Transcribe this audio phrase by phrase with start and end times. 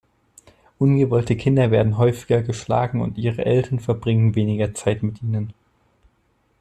[0.79, 5.53] Ungewollte Kinder werden häufiger geschlagen und ihre Eltern verbringen weniger Zeit mit ihnen.